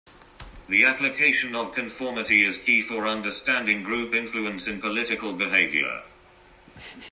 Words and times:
The 0.67 0.83
application 0.83 1.55
of 1.55 1.75
conformity 1.75 2.41
is 2.43 2.57
key 2.57 2.81
for 2.81 3.05
understanding 3.07 3.83
group 3.83 4.15
influence 4.15 4.65
in 4.65 4.81
political 4.81 5.31
behavior. 5.31 6.01